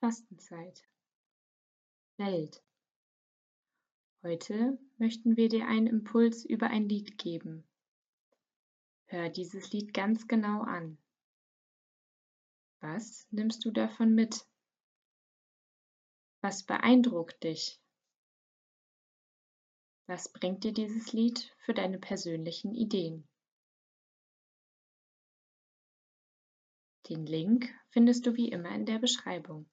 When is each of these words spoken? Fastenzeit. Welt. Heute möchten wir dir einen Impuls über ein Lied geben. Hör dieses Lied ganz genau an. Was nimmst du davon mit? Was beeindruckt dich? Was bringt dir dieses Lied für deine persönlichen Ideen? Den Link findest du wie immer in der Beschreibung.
Fastenzeit. 0.00 0.82
Welt. 2.16 2.62
Heute 4.22 4.78
möchten 4.96 5.36
wir 5.36 5.50
dir 5.50 5.66
einen 5.66 5.86
Impuls 5.86 6.42
über 6.46 6.68
ein 6.68 6.88
Lied 6.88 7.18
geben. 7.18 7.68
Hör 9.08 9.28
dieses 9.28 9.72
Lied 9.72 9.92
ganz 9.92 10.26
genau 10.26 10.62
an. 10.62 10.96
Was 12.80 13.26
nimmst 13.30 13.62
du 13.66 13.70
davon 13.70 14.14
mit? 14.14 14.46
Was 16.40 16.64
beeindruckt 16.64 17.44
dich? 17.44 17.78
Was 20.06 20.32
bringt 20.32 20.64
dir 20.64 20.72
dieses 20.72 21.12
Lied 21.12 21.54
für 21.66 21.74
deine 21.74 21.98
persönlichen 21.98 22.74
Ideen? 22.74 23.28
Den 27.10 27.26
Link 27.26 27.68
findest 27.90 28.24
du 28.24 28.34
wie 28.34 28.48
immer 28.48 28.70
in 28.70 28.86
der 28.86 28.98
Beschreibung. 28.98 29.68